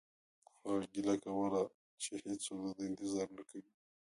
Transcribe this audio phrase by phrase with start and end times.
[0.63, 1.61] هغه ګیله کوله
[2.01, 3.71] چې هیڅوک د ده انتظار نه کوي